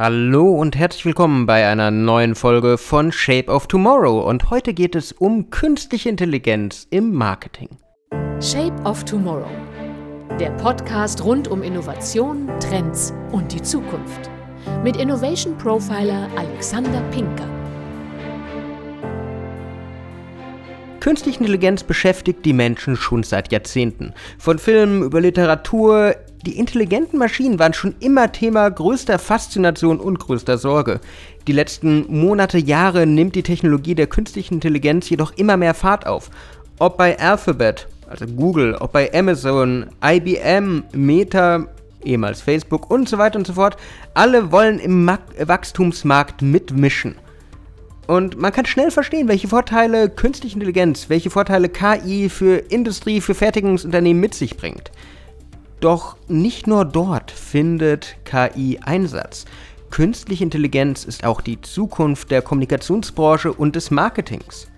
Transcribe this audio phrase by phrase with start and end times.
[0.00, 4.94] Hallo und herzlich willkommen bei einer neuen Folge von Shape of Tomorrow und heute geht
[4.94, 7.68] es um künstliche Intelligenz im Marketing.
[8.40, 9.50] Shape of Tomorrow.
[10.38, 14.30] Der Podcast rund um Innovation, Trends und die Zukunft.
[14.84, 17.48] Mit Innovation Profiler Alexander Pinker.
[21.00, 24.14] Künstliche Intelligenz beschäftigt die Menschen schon seit Jahrzehnten.
[24.38, 26.14] Von Filmen über Literatur,
[26.46, 31.00] die intelligenten Maschinen waren schon immer Thema größter Faszination und größter Sorge.
[31.46, 36.30] Die letzten Monate, Jahre nimmt die Technologie der künstlichen Intelligenz jedoch immer mehr Fahrt auf.
[36.78, 41.66] Ob bei Alphabet, also Google, ob bei Amazon, IBM, Meta,
[42.04, 43.76] ehemals Facebook und so weiter und so fort,
[44.14, 47.16] alle wollen im Mark Wachstumsmarkt mitmischen.
[48.06, 53.34] Und man kann schnell verstehen, welche Vorteile künstliche Intelligenz, welche Vorteile KI für Industrie, für
[53.34, 54.90] Fertigungsunternehmen mit sich bringt.
[55.80, 59.44] Doch nicht nur dort findet KI Einsatz.
[59.90, 64.68] Künstliche Intelligenz ist auch die Zukunft der Kommunikationsbranche und des Marketings.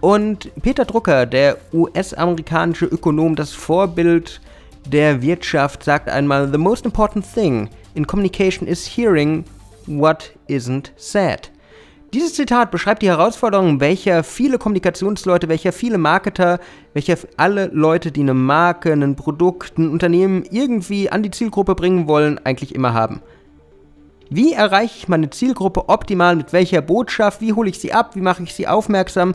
[0.00, 4.40] Und Peter Drucker, der US-amerikanische Ökonom, das Vorbild
[4.86, 9.44] der Wirtschaft, sagt einmal, The most important thing in communication is hearing
[9.86, 11.51] what isn't said.
[12.12, 16.60] Dieses Zitat beschreibt die Herausforderung, welcher viele Kommunikationsleute, welcher viele Marketer,
[16.92, 22.06] welcher alle Leute, die eine Marke, ein Produkt, ein Unternehmen irgendwie an die Zielgruppe bringen
[22.08, 23.22] wollen, eigentlich immer haben.
[24.28, 27.40] Wie erreiche ich meine Zielgruppe optimal mit welcher Botschaft?
[27.40, 28.14] Wie hole ich sie ab?
[28.14, 29.34] Wie mache ich sie aufmerksam?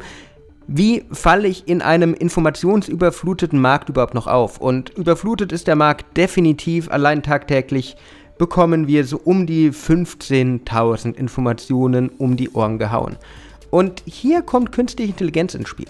[0.68, 4.60] Wie falle ich in einem informationsüberfluteten Markt überhaupt noch auf?
[4.60, 7.96] Und überflutet ist der Markt definitiv allein tagtäglich
[8.38, 13.18] bekommen wir so um die 15.000 Informationen um die Ohren gehauen.
[13.70, 15.88] Und hier kommt künstliche Intelligenz ins Spiel.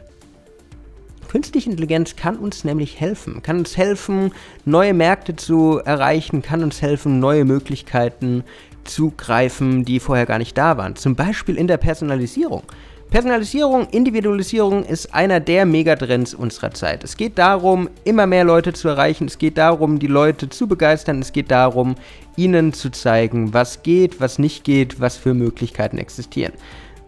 [1.27, 4.31] Künstliche Intelligenz kann uns nämlich helfen, kann uns helfen,
[4.63, 8.43] neue Märkte zu erreichen, kann uns helfen, neue Möglichkeiten
[8.85, 10.95] zu greifen, die vorher gar nicht da waren.
[10.95, 12.63] Zum Beispiel in der Personalisierung.
[13.09, 17.05] Personalisierung, Individualisierung ist einer der Megatrends unserer Zeit.
[17.05, 19.27] Es geht darum, immer mehr Leute zu erreichen.
[19.27, 21.21] Es geht darum, die Leute zu begeistern.
[21.21, 21.95] Es geht darum,
[22.35, 26.51] ihnen zu zeigen, was geht, was nicht geht, was für Möglichkeiten existieren.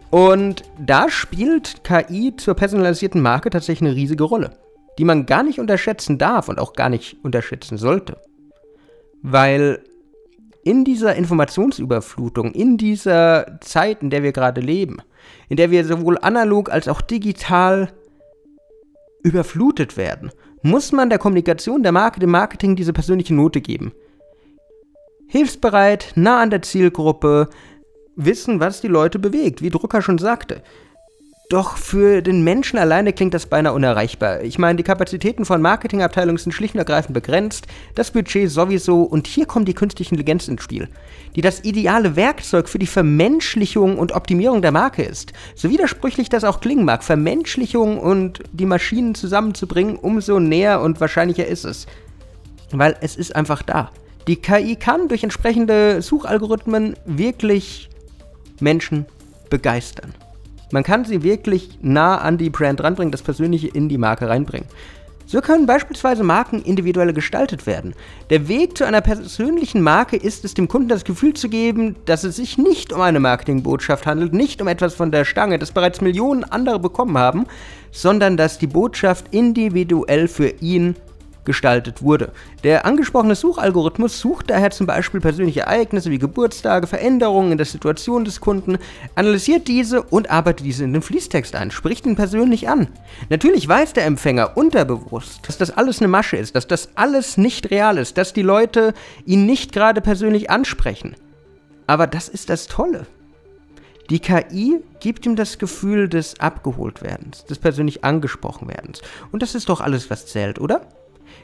[0.09, 4.51] Und da spielt KI zur personalisierten Marke tatsächlich eine riesige Rolle,
[4.97, 8.17] die man gar nicht unterschätzen darf und auch gar nicht unterschätzen sollte.
[9.21, 9.83] Weil
[10.63, 14.97] in dieser Informationsüberflutung, in dieser Zeit, in der wir gerade leben,
[15.47, 17.91] in der wir sowohl analog als auch digital
[19.23, 20.31] überflutet werden,
[20.61, 23.93] muss man der Kommunikation, der Marke, dem Marketing diese persönliche Note geben.
[25.27, 27.49] Hilfsbereit, nah an der Zielgruppe,
[28.15, 30.61] wissen, was die Leute bewegt, wie Drucker schon sagte.
[31.49, 34.41] Doch für den Menschen alleine klingt das beinahe unerreichbar.
[34.43, 37.65] Ich meine, die Kapazitäten von Marketingabteilungen sind schlicht und ergreifend begrenzt,
[37.95, 40.89] das Budget sowieso und hier kommt die künstliche Intelligenz ins Spiel,
[41.35, 45.33] die das ideale Werkzeug für die Vermenschlichung und Optimierung der Marke ist.
[45.55, 51.47] So widersprüchlich das auch klingen mag, Vermenschlichung und die Maschinen zusammenzubringen, umso näher und wahrscheinlicher
[51.47, 51.87] ist es.
[52.71, 53.89] Weil es ist einfach da.
[54.27, 57.89] Die KI kann durch entsprechende Suchalgorithmen wirklich
[58.59, 59.07] Menschen
[59.49, 60.13] begeistern.
[60.71, 64.67] Man kann sie wirklich nah an die Brand ranbringen, das Persönliche in die Marke reinbringen.
[65.31, 67.93] So können beispielsweise Marken individuell gestaltet werden.
[68.31, 72.23] Der Weg zu einer persönlichen Marke ist es, dem Kunden das Gefühl zu geben, dass
[72.23, 76.01] es sich nicht um eine Marketingbotschaft handelt, nicht um etwas von der Stange, das bereits
[76.01, 77.45] Millionen andere bekommen haben,
[77.91, 80.95] sondern dass die Botschaft individuell für ihn
[81.49, 82.31] gestaltet wurde.
[82.63, 88.23] Der angesprochene Suchalgorithmus sucht daher zum Beispiel persönliche Ereignisse wie Geburtstage, Veränderungen in der Situation
[88.23, 88.77] des Kunden,
[89.15, 92.87] analysiert diese und arbeitet diese in den Fließtext ein, spricht ihn persönlich an.
[93.29, 97.71] Natürlich weiß der Empfänger unterbewusst, dass das alles eine Masche ist, dass das alles nicht
[97.71, 98.93] real ist, dass die Leute
[99.25, 101.15] ihn nicht gerade persönlich ansprechen.
[101.87, 103.07] Aber das ist das Tolle.
[104.11, 109.01] Die KI gibt ihm das Gefühl des Abgeholtwerdens, des persönlich angesprochen werdens.
[109.31, 110.81] Und das ist doch alles, was zählt, oder?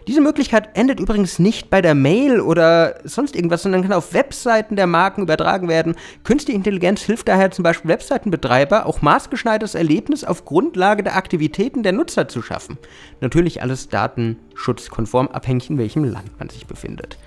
[0.07, 4.75] Diese Möglichkeit endet übrigens nicht bei der Mail oder sonst irgendwas, sondern kann auf Webseiten
[4.75, 5.95] der Marken übertragen werden.
[6.23, 11.93] Künstliche Intelligenz hilft daher zum Beispiel Webseitenbetreiber, auch maßgeschneidertes Erlebnis auf Grundlage der Aktivitäten der
[11.93, 12.77] Nutzer zu schaffen.
[13.19, 17.17] Natürlich alles datenschutzkonform, abhängig in welchem Land man sich befindet.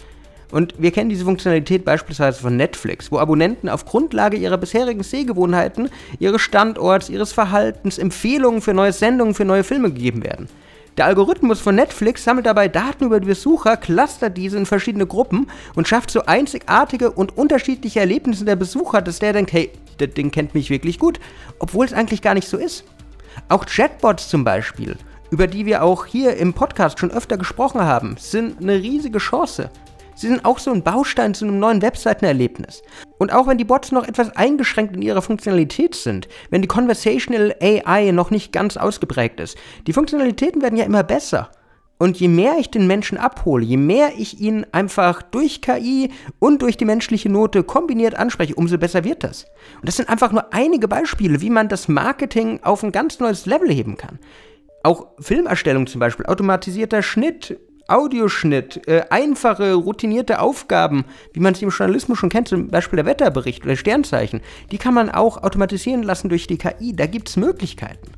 [0.52, 5.90] Und wir kennen diese Funktionalität beispielsweise von Netflix, wo Abonnenten auf Grundlage ihrer bisherigen Sehgewohnheiten,
[6.20, 10.48] ihres Standorts, ihres Verhaltens Empfehlungen für neue Sendungen, für neue Filme gegeben werden.
[10.98, 15.46] Der Algorithmus von Netflix sammelt dabei Daten über die Besucher, clustert diese in verschiedene Gruppen
[15.76, 20.32] und schafft so einzigartige und unterschiedliche Erlebnisse der Besucher, dass der denkt, hey, das Ding
[20.32, 21.20] kennt mich wirklich gut,
[21.60, 22.82] obwohl es eigentlich gar nicht so ist.
[23.48, 24.96] Auch Chatbots zum Beispiel,
[25.30, 29.70] über die wir auch hier im Podcast schon öfter gesprochen haben, sind eine riesige Chance.
[30.18, 32.82] Sie sind auch so ein Baustein zu einem neuen Webseitenerlebnis.
[33.18, 37.54] Und auch wenn die Bots noch etwas eingeschränkt in ihrer Funktionalität sind, wenn die Conversational
[37.62, 39.56] AI noch nicht ganz ausgeprägt ist,
[39.86, 41.50] die Funktionalitäten werden ja immer besser.
[41.98, 46.10] Und je mehr ich den Menschen abhole, je mehr ich ihn einfach durch KI
[46.40, 49.44] und durch die menschliche Note kombiniert anspreche, umso besser wird das.
[49.76, 53.46] Und das sind einfach nur einige Beispiele, wie man das Marketing auf ein ganz neues
[53.46, 54.18] Level heben kann.
[54.82, 57.58] Auch Filmerstellung zum Beispiel, automatisierter Schnitt,
[57.88, 63.06] Audioschnitt, äh, einfache, routinierte Aufgaben, wie man es im Journalismus schon kennt, zum Beispiel der
[63.06, 66.94] Wetterbericht oder Sternzeichen, die kann man auch automatisieren lassen durch die KI.
[66.94, 68.12] Da gibt es Möglichkeiten.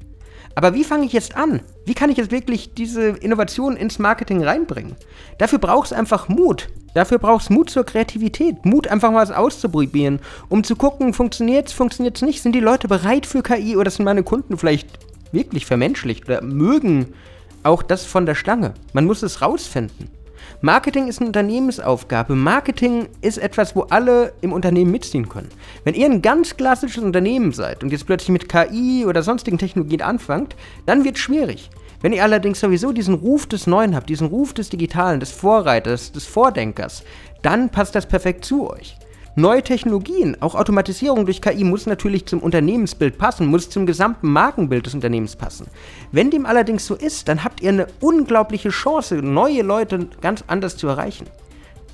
[0.57, 1.61] Aber wie fange ich jetzt an?
[1.87, 4.97] Wie kann ich jetzt wirklich diese Innovation ins Marketing reinbringen?
[5.39, 6.69] Dafür braucht es einfach Mut.
[6.95, 8.67] Dafür braucht es Mut zur Kreativität.
[8.67, 10.19] Mut, einfach mal was auszuprobieren,
[10.49, 12.43] um zu gucken, funktioniert es, funktioniert es nicht.
[12.43, 14.89] Sind die Leute bereit für KI oder sind meine Kunden vielleicht
[15.31, 17.15] wirklich vermenschlicht oder mögen
[17.63, 18.75] auch das von der Stange?
[18.93, 20.11] Man muss es rausfinden.
[20.63, 22.35] Marketing ist eine Unternehmensaufgabe.
[22.35, 25.49] Marketing ist etwas, wo alle im Unternehmen mitziehen können.
[25.85, 30.03] Wenn ihr ein ganz klassisches Unternehmen seid und jetzt plötzlich mit KI oder sonstigen Technologien
[30.03, 31.71] anfangt, dann wird es schwierig.
[32.03, 36.13] Wenn ihr allerdings sowieso diesen Ruf des Neuen habt, diesen Ruf des Digitalen, des Vorreiters,
[36.13, 37.05] des Vordenkers,
[37.43, 38.97] dann passt das perfekt zu euch.
[39.37, 44.87] Neue Technologien, auch Automatisierung durch KI muss natürlich zum Unternehmensbild passen, muss zum gesamten Markenbild
[44.87, 45.69] des Unternehmens passen.
[46.11, 50.77] Wenn dem allerdings so ist, dann habt ihr eine unglaubliche Chance, neue Leute ganz anders
[50.77, 51.27] zu erreichen.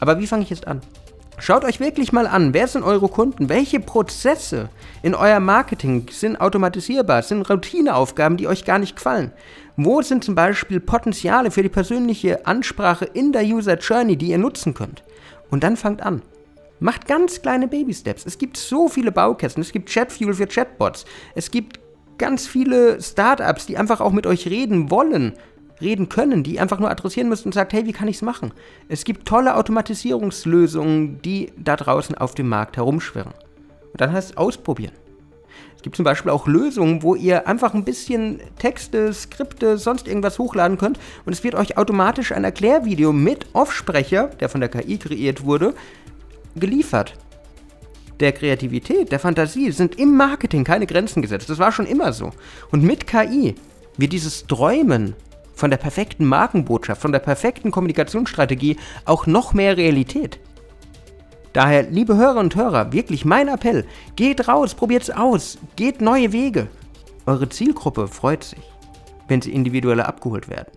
[0.01, 0.81] Aber wie fange ich jetzt an?
[1.39, 3.51] Schaut euch wirklich mal an, wer sind eure Kunden?
[3.51, 4.71] Welche Prozesse
[5.03, 9.33] in euer Marketing sind automatisierbar, sind Routineaufgaben, die euch gar nicht gefallen?
[9.77, 14.39] Wo sind zum Beispiel Potenziale für die persönliche Ansprache in der User Journey, die ihr
[14.39, 15.03] nutzen könnt?
[15.51, 16.23] Und dann fangt an.
[16.79, 18.27] Macht ganz kleine Baby-Steps.
[18.27, 19.63] Es gibt so viele Baukästen.
[19.63, 21.07] Es gibt Chatfuel für Chatbots.
[21.35, 21.81] Es gibt
[22.19, 25.35] ganz viele Startups, die einfach auch mit euch reden wollen,
[25.81, 28.53] reden können, die einfach nur adressieren müssen und sagt, hey, wie kann ich es machen?
[28.89, 33.33] Es gibt tolle Automatisierungslösungen, die da draußen auf dem Markt herumschwirren.
[33.93, 34.93] Und dann heißt es ausprobieren.
[35.77, 40.39] Es gibt zum Beispiel auch Lösungen, wo ihr einfach ein bisschen Texte, Skripte, sonst irgendwas
[40.39, 44.99] hochladen könnt und es wird euch automatisch ein Erklärvideo mit Offsprecher, der von der KI
[44.99, 45.75] kreiert wurde,
[46.57, 47.15] geliefert.
[48.21, 51.51] Der Kreativität, der Fantasie sind im Marketing keine Grenzen gesetzt.
[51.51, 52.31] Das war schon immer so.
[52.71, 53.55] Und mit KI
[53.99, 55.15] wird dieses Träumen
[55.53, 60.39] von der perfekten Markenbotschaft, von der perfekten Kommunikationsstrategie auch noch mehr Realität.
[61.53, 66.69] Daher, liebe Hörer und Hörer, wirklich mein Appell, geht raus, probiert's aus, geht neue Wege.
[67.25, 68.63] Eure Zielgruppe freut sich,
[69.29, 70.73] wenn sie individueller abgeholt werden.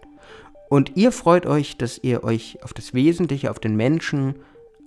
[0.70, 4.36] Und ihr freut euch, dass ihr euch auf das Wesentliche, auf den Menschen,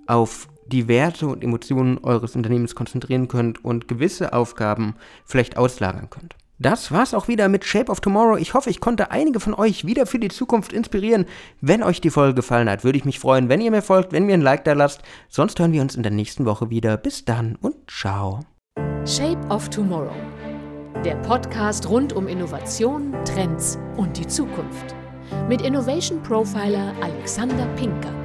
[0.07, 4.95] auf die Werte und Emotionen eures Unternehmens konzentrieren könnt und gewisse Aufgaben
[5.25, 6.35] vielleicht auslagern könnt.
[6.59, 8.37] Das war's auch wieder mit Shape of Tomorrow.
[8.37, 11.25] Ich hoffe, ich konnte einige von euch wieder für die Zukunft inspirieren.
[11.61, 14.29] Wenn euch die Folge gefallen hat, würde ich mich freuen, wenn ihr mir folgt, wenn
[14.29, 15.01] ihr ein Like da lasst.
[15.29, 16.95] Sonst hören wir uns in der nächsten Woche wieder.
[16.95, 18.41] Bis dann und ciao.
[19.05, 20.15] Shape of Tomorrow.
[21.03, 24.95] Der Podcast rund um Innovation, Trends und die Zukunft.
[25.49, 28.22] Mit Innovation Profiler Alexander Pinker.